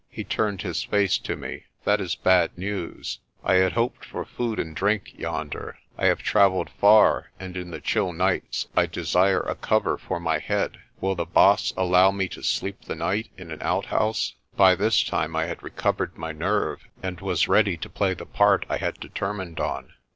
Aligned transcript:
He 0.09 0.23
turned 0.23 0.63
his 0.63 0.81
face 0.81 1.19
to 1.19 1.35
me. 1.35 1.65
"That 1.83 2.01
is 2.01 2.15
bad 2.15 2.57
news. 2.57 3.19
I 3.43 3.57
had 3.57 3.73
hoped 3.73 4.03
for 4.03 4.25
food 4.25 4.57
and 4.57 4.75
drink 4.75 5.13
yonder. 5.15 5.77
I 5.95 6.07
have 6.07 6.23
travelled 6.23 6.71
far 6.71 7.29
and 7.39 7.55
in 7.55 7.69
the 7.69 7.79
chill 7.79 8.11
nights 8.11 8.67
I 8.75 8.87
desire 8.87 9.41
a 9.41 9.53
cover 9.53 9.99
for 9.99 10.19
my 10.19 10.39
head. 10.39 10.79
Will 11.01 11.13
the 11.13 11.27
Baas 11.27 11.71
allow 11.77 12.09
me 12.09 12.27
to 12.29 12.41
sleep 12.41 12.85
the 12.85 12.95
night 12.95 13.29
in 13.37 13.51
an 13.51 13.61
outhouse?' 13.61 14.33
By 14.57 14.73
this 14.73 15.03
time 15.03 15.35
I 15.35 15.45
had 15.45 15.61
recovered 15.61 16.17
my 16.17 16.31
nerve 16.31 16.87
and 17.03 17.21
was 17.21 17.47
ready 17.47 17.77
to 17.77 17.87
play 17.87 18.15
the 18.15 18.25
part 18.25 18.65
I 18.69 18.77
had 18.77 18.99
determined 18.99 19.59
on. 19.59 19.93